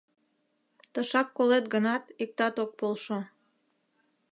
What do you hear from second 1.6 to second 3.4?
гынат, иктат ок полшо...